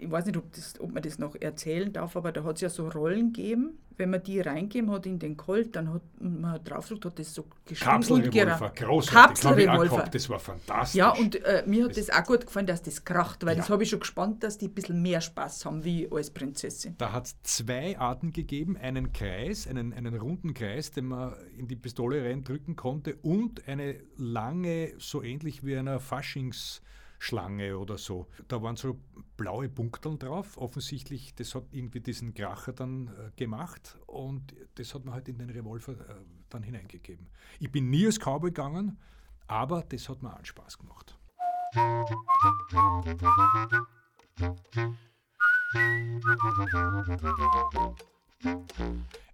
Ich 0.00 0.10
weiß 0.10 0.24
nicht, 0.26 0.36
ob, 0.38 0.50
das, 0.52 0.80
ob 0.80 0.92
man 0.92 1.02
das 1.02 1.18
noch 1.18 1.34
erzählen 1.34 1.92
darf, 1.92 2.16
aber 2.16 2.32
da 2.32 2.42
hat 2.42 2.56
es 2.56 2.62
ja 2.62 2.68
so 2.70 2.88
Rollen 2.88 3.32
gegeben. 3.32 3.78
wenn 3.98 4.08
man 4.08 4.22
die 4.22 4.40
reingeben 4.40 4.90
hat 4.90 5.04
in 5.04 5.18
den 5.18 5.36
Colt, 5.36 5.76
dann 5.76 5.92
hat 5.92 6.02
man 6.18 6.64
draufgedrückt, 6.64 7.04
hat 7.04 7.18
das 7.18 7.34
so 7.34 7.44
gestimmt. 7.66 7.90
Kapselrevolver, 7.90 8.72
großartig. 8.74 9.44
Kapselrevolver. 9.44 10.08
Das 10.10 10.28
war 10.30 10.38
fantastisch. 10.38 10.98
Ja, 10.98 11.10
und 11.10 11.36
äh, 11.44 11.64
mir 11.66 11.84
hat 11.84 11.96
das, 11.96 12.06
das, 12.06 12.16
auch 12.16 12.24
gut 12.24 12.46
gefallen, 12.46 12.66
dass 12.66 12.82
das 12.82 13.04
kracht, 13.04 13.44
weil 13.44 13.56
ja. 13.56 13.60
das 13.60 13.68
habe 13.68 13.82
ich 13.82 13.90
schon 13.90 14.00
gespannt, 14.00 14.42
dass 14.42 14.56
die 14.56 14.68
ein 14.68 14.74
bisschen 14.74 15.02
mehr 15.02 15.20
Spaß 15.20 15.66
haben 15.66 15.84
wie 15.84 16.10
als 16.10 16.30
Prinzessin. 16.30 16.94
Da 16.96 17.12
hat 17.12 17.26
es 17.26 17.36
zwei 17.42 17.98
Arten 17.98 18.32
gegeben, 18.32 18.78
einen 18.78 19.12
Kreis, 19.12 19.66
einen, 19.66 19.92
einen 19.92 20.14
runden 20.16 20.54
Kreis, 20.54 20.90
den 20.90 21.04
man 21.04 21.34
in 21.58 21.68
die 21.68 21.76
Pistole 21.76 22.24
reindrücken 22.24 22.76
konnte 22.76 23.16
und 23.16 23.68
eine 23.68 23.96
lange, 24.16 24.94
so 24.98 25.22
ähnlich 25.22 25.62
wie 25.62 25.76
einer 25.76 26.00
Faschings- 26.00 26.80
Schlange 27.22 27.76
oder 27.76 27.98
so. 27.98 28.26
Da 28.48 28.62
waren 28.62 28.76
so 28.76 28.98
blaue 29.36 29.68
Punkteln 29.68 30.18
drauf. 30.18 30.56
Offensichtlich, 30.56 31.34
das 31.34 31.54
hat 31.54 31.64
irgendwie 31.70 32.00
diesen 32.00 32.32
Kracher 32.32 32.72
dann 32.72 33.08
äh, 33.08 33.30
gemacht 33.36 33.98
und 34.06 34.54
das 34.76 34.94
hat 34.94 35.04
man 35.04 35.12
halt 35.14 35.28
in 35.28 35.36
den 35.36 35.50
Revolver 35.50 35.92
äh, 35.92 36.14
dann 36.48 36.62
hineingegeben. 36.62 37.28
Ich 37.60 37.70
bin 37.70 37.90
nie 37.90 38.06
als 38.06 38.18
Cowboy 38.18 38.50
gegangen, 38.50 38.98
aber 39.46 39.82
das 39.82 40.08
hat 40.08 40.22
mir 40.22 40.34
auch 40.34 40.44
Spaß 40.44 40.78
gemacht. 40.78 41.14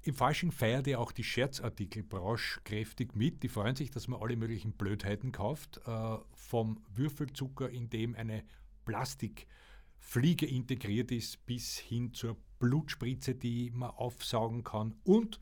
Im 0.06 0.14
Fasching 0.14 0.52
feiert 0.52 0.86
ja 0.86 0.98
auch 0.98 1.10
die 1.10 1.24
Scherzartikelbranche 1.24 2.60
kräftig 2.62 3.16
mit. 3.16 3.42
Die 3.42 3.48
freuen 3.48 3.74
sich, 3.74 3.90
dass 3.90 4.06
man 4.06 4.22
alle 4.22 4.36
möglichen 4.36 4.70
Blödheiten 4.70 5.32
kauft. 5.32 5.80
Äh, 5.84 6.18
vom 6.32 6.80
Würfelzucker, 6.94 7.68
in 7.68 7.90
dem 7.90 8.14
eine 8.14 8.44
Plastikfliege 8.84 10.46
integriert 10.46 11.10
ist, 11.10 11.44
bis 11.44 11.76
hin 11.76 12.14
zur 12.14 12.36
Blutspritze, 12.60 13.34
die 13.34 13.72
man 13.74 13.90
aufsaugen 13.90 14.62
kann 14.62 14.94
und 15.02 15.40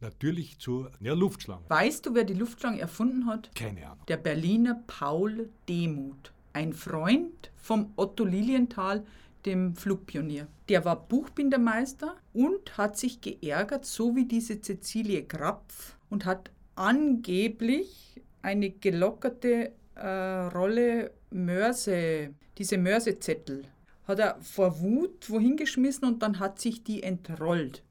natürlich 0.00 0.58
zur 0.58 0.92
ja, 1.00 1.14
Luftschlange. 1.14 1.64
Weißt 1.70 2.04
du, 2.04 2.14
wer 2.14 2.24
die 2.24 2.34
Luftschlange 2.34 2.80
erfunden 2.80 3.24
hat? 3.24 3.54
Keine 3.54 3.86
Ahnung. 3.86 4.04
Der 4.06 4.18
Berliner 4.18 4.82
Paul 4.86 5.48
Demuth, 5.66 6.34
ein 6.52 6.74
Freund 6.74 7.50
vom 7.56 7.94
Otto 7.96 8.26
Lilienthal, 8.26 9.06
dem 9.46 9.74
Flugpionier. 9.76 10.46
Der 10.68 10.84
war 10.84 11.06
Buchbindermeister 11.08 12.16
und 12.32 12.76
hat 12.78 12.96
sich 12.96 13.20
geärgert, 13.20 13.84
so 13.84 14.16
wie 14.16 14.24
diese 14.24 14.60
Cäcilie 14.60 15.24
Krapf, 15.24 15.96
und 16.08 16.24
hat 16.24 16.50
angeblich 16.74 18.22
eine 18.42 18.70
gelockerte 18.70 19.72
äh, 19.94 20.08
Rolle 20.08 21.12
Mörse, 21.30 22.34
diese 22.58 22.78
Mörsezettel, 22.78 23.64
hat 24.06 24.18
er 24.18 24.40
vor 24.40 24.80
Wut 24.80 25.28
wohin 25.30 25.56
geschmissen 25.56 26.04
und 26.04 26.22
dann 26.22 26.38
hat 26.38 26.60
sich 26.60 26.84
die 26.84 27.02
entrollt. 27.02 27.82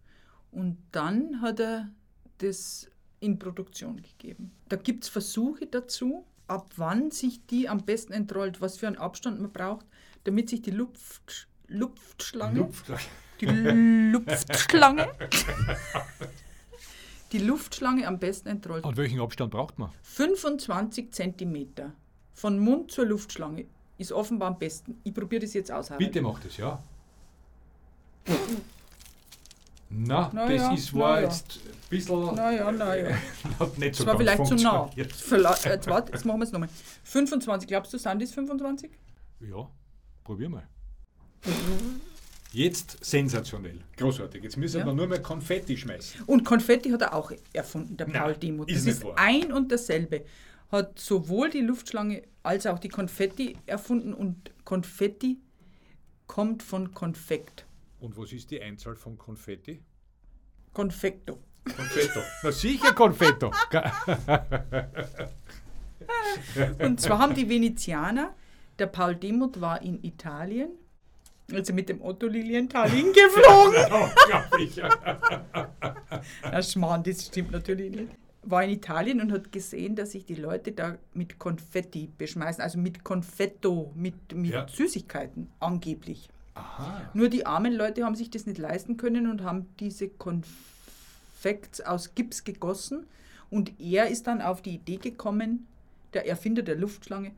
Und 0.52 0.78
dann 0.92 1.42
hat 1.42 1.60
er 1.60 1.90
das 2.38 2.90
in 3.20 3.40
Produktion 3.40 4.02
gegeben. 4.02 4.52
Da 4.70 4.76
gibt 4.76 5.06
es 5.06 5.10
Versuche 5.10 5.66
dazu, 5.66 6.26
ab 6.48 6.70
wann 6.76 7.12
sich 7.12 7.46
die 7.48 7.70
am 7.70 7.86
besten 7.86 8.14
entrollt, 8.14 8.62
was 8.62 8.78
für 8.78 8.88
einen 8.88 8.98
Abstand 8.98 9.42
man 9.42 9.52
braucht 9.52 9.86
damit 10.24 10.50
sich 10.50 10.62
die 10.62 10.72
Luft, 10.72 11.48
Luftschlange, 11.68 12.60
Luftschlange. 12.60 13.00
die 13.42 13.46
Luftschlange, 13.46 15.08
die 17.32 17.40
Luftschlange 17.40 18.08
am 18.08 18.20
besten 18.20 18.50
entrollt. 18.50 18.84
Und 18.86 18.98
welchen 18.98 19.20
Abstand 19.20 19.52
braucht 19.52 19.78
man? 19.80 19.90
25 20.04 21.12
cm 21.12 21.68
von 22.34 22.60
Mund 22.60 22.92
zur 22.92 23.06
Luftschlange 23.06 23.66
ist 23.98 24.12
offenbar 24.12 24.50
am 24.50 24.60
besten. 24.60 25.00
Ich 25.04 25.14
probiere 25.14 25.42
das 25.42 25.54
jetzt 25.54 25.72
aus. 25.72 25.92
Bitte 25.98 26.22
mach 26.22 26.40
das, 26.40 26.58
ja. 26.58 26.82
Na, 29.96 30.32
na 30.34 30.48
das 30.48 30.62
ja, 30.62 30.74
ist, 30.74 30.94
war 30.94 31.22
jetzt 31.22 31.60
ein 31.66 31.90
bisschen. 31.90 32.36
Naja, 32.36 32.72
naja. 32.72 33.10
nicht 33.78 33.96
so 33.96 34.04
das 34.04 34.06
war 34.06 34.18
vielleicht 34.18 34.46
zu 34.48 34.56
nah. 34.56 34.90
Jetzt, 34.96 35.32
jetzt, 35.32 35.88
warte, 35.88 36.12
jetzt 36.12 36.26
machen 36.26 36.40
wir 36.40 36.46
es 36.46 36.52
nochmal. 36.52 36.70
25, 37.04 37.68
glaubst 37.68 37.94
du, 37.94 37.98
sind 37.98 38.22
das 38.22 38.32
25? 38.32 38.92
Ja. 39.42 39.70
Probier 40.24 40.50
mal. 40.50 40.68
Jetzt 42.54 43.04
sensationell, 43.04 43.82
großartig. 43.98 44.44
Jetzt 44.44 44.58
müssen 44.58 44.80
ja. 44.80 44.86
wir 44.86 44.94
nur 44.94 45.08
mehr 45.08 45.22
Konfetti 45.22 45.76
schmeißen. 45.78 46.22
Und 46.26 46.44
Konfetti 46.44 46.90
hat 46.90 47.02
er 47.02 47.14
auch 47.14 47.32
erfunden, 47.52 47.98
der 47.98 48.06
Paul 48.06 48.36
Demuth. 48.36 48.70
Das 48.70 48.86
ist, 48.86 49.04
ist 49.04 49.06
ein 49.16 49.52
und 49.52 49.72
dasselbe. 49.72 50.24
Hat 50.72 50.98
sowohl 50.98 51.50
die 51.50 51.62
Luftschlange 51.62 52.24
als 52.42 52.66
auch 52.66 52.80
die 52.80 52.90
Konfetti 52.90 53.58
erfunden 53.66 54.14
und 54.14 54.52
Konfetti 54.66 55.40
kommt 56.28 56.64
von 56.64 56.94
Konfekt. 56.94 57.66
Und 58.04 58.16
was 58.18 58.34
ist 58.34 58.52
die 58.52 58.62
Einzahl 58.62 58.98
von 58.98 59.18
Konfetti? 59.18 59.82
Konfetto. 60.74 61.40
Konfetto. 61.64 62.20
Na 62.44 62.52
sicher 62.52 62.92
Konfetto. 62.92 63.48
und 66.80 67.00
zwar 67.00 67.20
haben 67.20 67.34
die 67.34 67.48
Venezianer 67.48 68.36
der 68.78 68.88
Paul 68.88 69.16
Demuth 69.16 69.62
war 69.62 69.82
in 69.82 70.04
Italien, 70.04 70.72
also 71.50 71.72
mit 71.72 71.88
dem 71.88 72.02
Otto 72.02 72.28
Lilienthal 72.28 72.90
hingeflogen. 72.90 73.86
das 76.52 76.74
Schmarrn, 76.74 77.04
das 77.04 77.28
stimmt 77.28 77.52
natürlich 77.52 77.96
nicht. 77.96 78.10
War 78.42 78.66
in 78.66 78.72
Italien 78.72 79.22
und 79.22 79.32
hat 79.32 79.54
gesehen, 79.54 79.96
dass 79.96 80.12
sich 80.12 80.26
die 80.26 80.36
Leute 80.36 80.74
da 80.74 80.98
mit 81.14 81.40
Konfetti 81.40 82.12
beschmeißen, 82.18 82.62
also 82.62 82.80
mit 82.80 83.06
Konfetto, 83.06 83.94
mit, 83.96 84.36
mit 84.36 84.52
ja. 84.52 84.68
Süßigkeiten 84.68 85.50
angeblich. 85.62 86.28
Aha. 86.56 87.10
Nur 87.14 87.30
die 87.30 87.46
armen 87.46 87.74
Leute 87.74 88.06
haben 88.06 88.16
sich 88.16 88.30
das 88.30 88.46
nicht 88.46 88.58
leisten 88.58 88.98
können 88.98 89.30
und 89.30 89.44
haben 89.44 89.68
diese 89.80 90.08
Konfekts 90.10 91.82
aus 91.82 92.16
Gips 92.16 92.44
gegossen. 92.44 93.08
Und 93.50 93.80
er 93.80 94.08
ist 94.08 94.28
dann 94.28 94.42
auf 94.42 94.62
die 94.62 94.76
Idee 94.76 94.98
gekommen, 94.98 95.68
der 96.14 96.28
Erfinder 96.28 96.62
der 96.62 96.76
Luftschlange, 96.76 97.32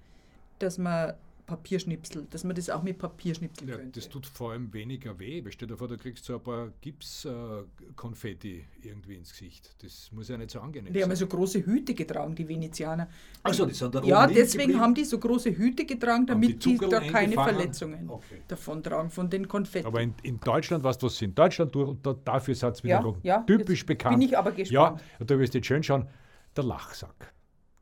dass 0.59 0.77
man 0.77 1.13
Papierschnipsel, 1.45 2.25
dass 2.29 2.43
man 2.43 2.55
das 2.55 2.69
auch 2.69 2.81
mit 2.81 2.97
Papierschnipsel 2.97 3.69
ja, 3.69 3.75
könnte. 3.75 3.99
Das 3.99 4.09
tut 4.09 4.25
vor 4.25 4.51
allem 4.51 4.73
weniger 4.73 5.17
weh. 5.19 5.43
Stell 5.49 5.67
dir 5.67 5.77
vor, 5.77 5.87
du 5.87 5.97
kriegst 5.97 6.25
so 6.25 6.35
ein 6.35 6.43
paar 6.43 6.71
Gipskonfetti 6.81 8.65
äh, 8.81 8.87
irgendwie 8.87 9.15
ins 9.15 9.31
Gesicht. 9.31 9.75
Das 9.83 10.11
muss 10.11 10.29
ja 10.29 10.37
nicht 10.37 10.51
so 10.51 10.59
angenehm 10.59 10.91
die 10.93 10.99
sein. 10.99 11.09
Die 11.09 11.11
haben 11.11 11.15
so 11.15 11.27
große 11.27 11.65
Hüte 11.65 11.93
getragen, 11.93 12.33
die 12.35 12.47
Venezianer. 12.47 13.07
Achso, 13.43 13.65
die 13.65 13.73
sind 13.73 13.93
da 13.93 14.01
Ja, 14.03 14.25
deswegen 14.25 14.63
geblieben? 14.63 14.79
haben 14.81 14.95
die 14.95 15.05
so 15.05 15.19
große 15.19 15.55
Hüte 15.55 15.85
getragen, 15.85 16.25
damit 16.25 16.65
die, 16.65 16.77
die 16.77 16.89
da 16.89 16.99
keine 16.99 17.33
Verletzungen 17.35 18.09
okay. 18.09 18.41
davon 18.47 18.81
tragen, 18.81 19.09
von 19.09 19.29
den 19.29 19.47
Konfetti. 19.47 19.85
Aber 19.85 20.01
in, 20.01 20.13
in 20.23 20.39
Deutschland, 20.39 20.83
was 20.83 21.21
in 21.21 21.35
Deutschland 21.35 21.73
durch, 21.75 21.89
und 21.89 22.05
da, 22.05 22.13
dafür 22.13 22.55
seid 22.55 22.77
ihr 22.79 22.83
wiederum 22.85 23.17
ja, 23.23 23.37
ja, 23.37 23.43
typisch 23.43 23.85
bekannt. 23.85 24.19
Bin 24.19 24.27
ich 24.27 24.37
aber 24.37 24.51
gespannt. 24.51 25.01
Ja, 25.19 25.25
da 25.25 25.39
wirst 25.39 25.53
du 25.53 25.59
jetzt 25.59 25.67
schön 25.67 25.83
schauen, 25.83 26.07
der 26.55 26.63
Lachsack. 26.63 27.33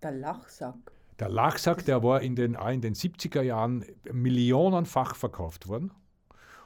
Der 0.02 0.12
Lachsack. 0.12 0.93
Der 1.20 1.30
Lachsack, 1.30 1.86
der 1.86 2.04
war 2.04 2.22
in 2.22 2.36
den, 2.36 2.56
in 2.56 2.82
den 2.82 2.96
70er 2.96 3.42
Jahren 3.42 3.86
millionenfach 4.12 5.16
verkauft 5.16 5.68
worden. 5.68 5.92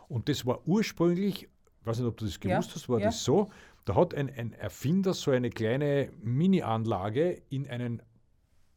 Und 0.08 0.30
das 0.30 0.46
war 0.46 0.66
ursprünglich, 0.68 1.44
ich 1.44 1.86
weiß 1.86 2.00
nicht, 2.00 2.08
ob 2.08 2.18
du 2.18 2.26
das 2.26 2.40
gewusst 2.40 2.70
ja, 2.70 2.76
hast, 2.76 2.90
war 2.90 3.00
ja. 3.00 3.08
das 3.08 3.24
so, 3.24 3.50
da 3.86 3.96
hat 3.96 4.14
ein, 4.14 4.30
ein 4.30 4.54
Erfinder 4.54 5.14
so 5.14 5.32
eine 5.32 5.50
kleine 5.50 6.12
Mini-Anlage 6.22 7.42
in 7.50 7.68
einen 7.70 8.02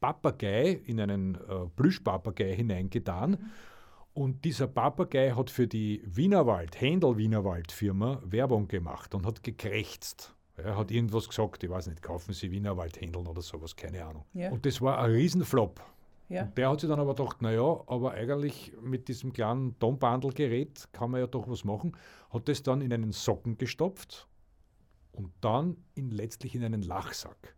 Papagei, 0.01 0.81
in 0.87 1.01
einen 1.01 1.35
äh, 1.35 1.67
Plüschpapagei 1.77 2.55
hineingetan. 2.55 3.33
Mhm. 3.33 3.51
Und 4.13 4.45
dieser 4.45 4.67
Papagei 4.67 5.33
hat 5.33 5.51
für 5.51 5.69
die 5.69 6.03
Wienerwald, 6.05 6.81
Händel 6.81 7.17
Wienerwald 7.17 7.71
Firma 7.71 8.21
Werbung 8.25 8.67
gemacht 8.67 9.15
und 9.15 9.27
hat 9.27 9.43
gekrächzt. 9.43 10.35
Er 10.65 10.77
hat 10.77 10.91
irgendwas 10.91 11.29
gesagt, 11.29 11.63
ich 11.63 11.71
weiß 11.71 11.89
nicht, 11.89 12.03
kaufen 12.03 12.33
Sie 12.33 12.51
Wiener 12.51 12.77
Waldhändeln 12.77 13.27
oder 13.27 13.43
sowas, 13.43 13.77
keine 13.77 14.05
Ahnung. 14.05 14.25
Ja. 14.35 14.51
Und 14.51 14.65
das 14.67 14.81
war 14.81 14.99
ein 14.99 15.11
Riesenflop. 15.11 15.81
Ja. 16.29 16.43
Und 16.43 16.57
der 16.57 16.71
hat 16.71 16.81
sich 16.81 16.89
dann 16.89 17.01
aber 17.01 17.15
gedacht, 17.15 17.43
naja, 17.43 17.83
aber 17.87 18.13
eigentlich 18.13 18.73
mit 18.81 19.09
diesem 19.09 19.33
kleinen 19.33 19.79
Tonbandelgerät 19.81 20.89
kann 20.93 21.11
man 21.11 21.21
ja 21.21 21.27
doch 21.27 21.49
was 21.49 21.65
machen. 21.65 21.97
Hat 22.31 22.49
das 22.49 22.63
dann 22.63 22.81
in 22.81 22.93
einen 22.93 23.13
Socken 23.13 23.59
gestopft 23.59 24.29
und 25.13 25.33
dann 25.41 25.77
in, 25.95 26.11
letztlich 26.11 26.55
in 26.55 26.63
einen 26.63 26.83
Lachsack. 26.83 27.57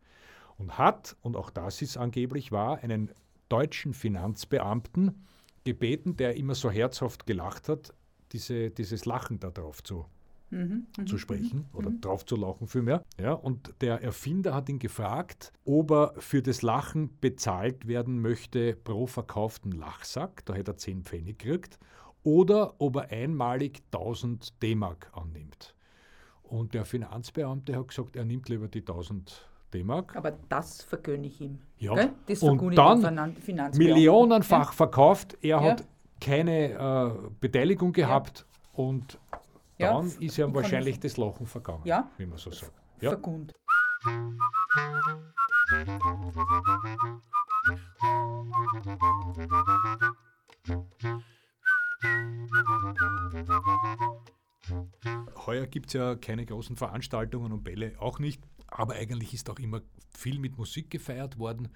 Und 0.57 0.79
hat, 0.79 1.17
und 1.21 1.37
auch 1.37 1.51
das 1.51 1.83
ist 1.83 1.97
angeblich 1.97 2.51
wahr, 2.51 2.79
einen 2.83 3.11
deutschen 3.49 3.93
Finanzbeamten 3.93 5.27
gebeten, 5.65 6.17
der 6.17 6.37
immer 6.37 6.55
so 6.55 6.71
herzhaft 6.71 7.27
gelacht 7.27 7.69
hat, 7.69 7.93
diese, 8.33 8.71
dieses 8.71 9.05
Lachen 9.05 9.39
da 9.39 9.51
drauf 9.51 9.83
zu 9.83 10.07
mhm, 10.53 10.87
zu 11.07 11.15
mhm, 11.15 11.19
sprechen 11.19 11.59
mhm, 11.59 11.79
oder 11.79 11.91
mhm. 11.91 12.01
drauf 12.01 12.25
zu 12.25 12.37
lachen 12.37 12.67
vielmehr. 12.67 13.03
Ja, 13.19 13.33
und 13.33 13.75
der 13.81 14.03
Erfinder 14.03 14.55
hat 14.55 14.69
ihn 14.69 14.79
gefragt, 14.79 15.53
ob 15.65 15.91
er 15.91 16.15
für 16.19 16.43
das 16.43 16.63
Lachen 16.63 17.19
bezahlt 17.21 17.89
werden 17.89 18.21
möchte 18.21 18.77
pro 18.77 19.07
verkauften 19.07 19.73
Lachsack, 19.73 20.45
da 20.45 20.55
hätte 20.55 20.73
er 20.73 20.77
10 20.77 21.03
Pfennig 21.03 21.39
gekriegt, 21.39 21.79
oder 22.23 22.75
ob 22.79 22.97
er 22.97 23.11
einmalig 23.11 23.83
1000 23.93 24.63
D-Mark 24.63 25.11
annimmt. 25.13 25.75
Und 26.43 26.75
der 26.75 26.85
Finanzbeamte 26.85 27.77
hat 27.77 27.89
gesagt, 27.89 28.15
er 28.15 28.25
nimmt 28.25 28.49
lieber 28.49 28.69
die 28.69 28.81
1000 28.81 29.49
D-Mark. 29.73 30.15
Aber 30.17 30.33
das 30.49 30.83
vergönne 30.83 31.27
ich 31.27 31.41
ihm. 31.41 31.59
Ja. 31.79 31.95
Gell? 31.95 32.11
Das 32.27 32.43
und 32.43 32.77
dann 32.77 33.35
millionenfach 33.75 34.67
ja. 34.67 34.73
verkauft. 34.73 35.39
Er 35.41 35.49
ja. 35.49 35.63
hat 35.63 35.85
keine 36.21 36.73
äh, 36.73 37.29
Beteiligung 37.41 37.93
gehabt 37.93 38.47
ja. 38.47 38.85
und 38.85 39.19
Ja, 39.83 39.95
dann 39.95 40.11
ist 40.21 40.37
ja 40.37 40.53
wahrscheinlich 40.55 40.95
ich- 40.95 41.01
das 41.01 41.17
Lachen 41.17 41.47
vergangen, 41.47 41.83
Ja. 41.85 42.11
wie 42.19 42.27
man 42.27 42.39
so 42.39 42.51
sagt. 42.51 42.73
Ja. 43.01 43.11
Vergund. 43.11 43.53
Heuer 55.47 55.67
gibt 55.67 55.89
es 55.89 55.93
ja 55.95 56.15
keine 56.15 56.47
großen 56.47 56.77
Veranstaltungen 56.77 57.53
und 57.53 57.65
Bälle 57.65 57.95
auch 57.99 58.19
nicht, 58.19 58.43
aber 58.69 58.95
eigentlich 58.95 59.35
ist 59.35 59.51
auch 59.51 59.59
immer 59.59 59.83
viel 60.17 60.39
mit 60.39 60.57
Musik 60.57 60.91
gefeiert 60.91 61.39
worden. 61.39 61.69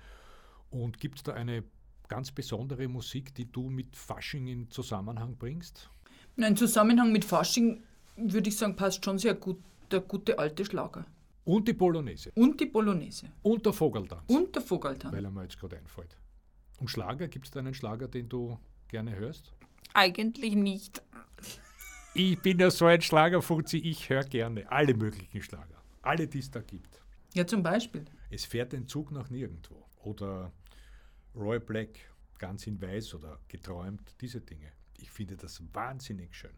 Und 0.71 1.01
gibt 1.01 1.19
es 1.19 1.23
da 1.25 1.33
eine 1.35 1.65
ganz 2.09 2.31
besondere 2.33 2.89
Musik, 2.89 3.35
die 3.35 3.51
du 3.51 3.69
mit 3.69 3.97
Fasching 3.97 4.47
in 4.47 4.71
Zusammenhang 4.71 5.37
bringst? 5.37 5.91
Im 6.37 6.57
Zusammenhang 6.57 7.13
mit 7.13 7.25
Fasching 7.25 7.83
würde 8.17 8.49
ich 8.49 8.57
sagen, 8.57 8.77
passt 8.77 9.05
schon 9.05 9.19
sehr 9.19 9.35
gut 9.35 9.59
der 9.91 10.01
gute 10.01 10.39
alte 10.39 10.65
Schlager. 10.65 11.07
Und 11.45 11.69
die 11.69 11.75
Polonaise. 11.75 12.33
Und 12.35 12.61
die 12.61 12.67
Polonaise. 12.67 13.29
Und 13.43 13.65
der 13.65 13.73
Vogeltanz. 13.73 14.25
Und 14.27 14.55
der 14.55 14.63
Vogeltanz. 14.63 15.15
weil 15.15 15.25
er 15.25 15.31
mir 15.31 15.43
jetzt 15.43 15.59
gerade 15.59 15.77
einfällt. 15.77 16.17
Und 16.81 16.91
Schlager, 16.91 17.29
gibt 17.29 17.47
es 17.47 17.51
da 17.53 17.61
einen 17.61 17.73
Schlager, 17.73 18.09
den 18.09 18.29
du 18.29 18.59
gerne 18.89 19.15
hörst? 19.15 19.53
Eigentlich 19.95 20.55
nicht. 20.55 21.03
Ich 22.15 22.41
bin 22.41 22.59
ja 22.59 22.71
so 22.71 22.87
ein 22.87 23.01
Schlagerfuzzi, 23.01 23.79
ich 23.79 24.09
höre 24.09 24.25
gerne 24.25 24.71
alle 24.71 24.95
möglichen 24.95 25.43
Schlager. 25.43 25.83
Alle, 26.03 26.27
die 26.27 26.41
es 26.41 26.51
da 26.51 26.61
gibt. 26.61 27.01
Ja, 27.35 27.47
zum 27.47 27.63
Beispiel. 27.63 28.05
Es 28.31 28.45
fährt 28.45 28.75
ein 28.75 28.89
Zug 28.89 29.13
nach 29.13 29.31
nirgendwo. 29.31 29.85
Oder 30.03 30.53
Roy 31.35 31.61
Black, 31.61 31.91
ganz 32.39 32.67
in 32.67 32.81
weiß 32.81 33.15
oder 33.15 33.39
geträumt, 33.49 34.17
diese 34.21 34.41
Dinge. 34.41 34.73
Ich 34.99 35.11
finde 35.11 35.37
das 35.37 35.63
wahnsinnig 35.73 36.35
schön. 36.35 36.55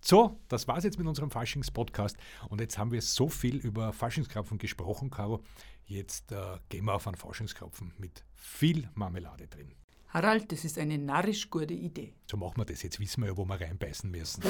So, 0.00 0.38
das 0.48 0.68
war's 0.68 0.84
jetzt 0.84 0.98
mit 0.98 1.06
unserem 1.06 1.30
Faschings-Podcast. 1.30 2.16
Und 2.50 2.60
jetzt 2.60 2.76
haben 2.76 2.92
wir 2.92 3.00
so 3.00 3.28
viel 3.28 3.56
über 3.56 3.92
Faschingskrapfen 3.92 4.58
gesprochen, 4.58 5.10
Caro. 5.10 5.42
Jetzt 5.86 6.30
äh, 6.32 6.58
gehen 6.68 6.84
wir 6.84 6.94
auf 6.94 7.06
einen 7.06 7.16
Faschingskrapfen 7.16 7.92
mit 7.98 8.22
viel 8.34 8.88
Marmelade 8.94 9.46
drin. 9.46 9.74
Harald, 10.08 10.52
das 10.52 10.64
ist 10.64 10.78
eine 10.78 10.98
narrisch 10.98 11.50
gute 11.50 11.74
Idee. 11.74 12.14
So 12.30 12.36
machen 12.36 12.58
wir 12.58 12.64
das. 12.64 12.82
Jetzt 12.82 13.00
wissen 13.00 13.22
wir 13.22 13.30
ja, 13.30 13.36
wo 13.36 13.44
wir 13.44 13.60
reinbeißen 13.60 14.10
müssen. 14.10 14.44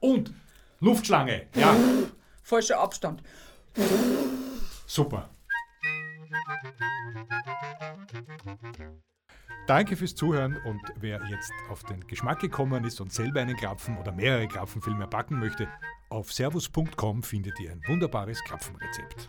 Und 0.00 0.32
Luftschlange. 0.80 1.46
Ja, 1.54 1.76
Falscher 2.42 2.80
Abstand. 2.80 3.22
super. 4.86 5.28
Danke 9.66 9.96
fürs 9.96 10.14
Zuhören 10.14 10.56
und 10.64 10.80
wer 10.96 11.20
jetzt 11.28 11.52
auf 11.68 11.82
den 11.84 12.06
Geschmack 12.06 12.40
gekommen 12.40 12.84
ist 12.84 13.00
und 13.00 13.12
selber 13.12 13.40
einen 13.40 13.56
Krapfen 13.56 13.98
oder 13.98 14.12
mehrere 14.12 14.48
Krapfenfilme 14.48 15.06
backen 15.06 15.38
möchte, 15.38 15.68
auf 16.08 16.32
servus.com 16.32 17.22
findet 17.22 17.60
ihr 17.60 17.72
ein 17.72 17.82
wunderbares 17.86 18.42
Krapfenrezept. 18.44 19.28